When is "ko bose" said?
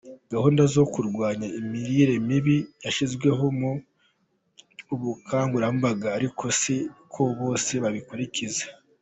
7.13-7.71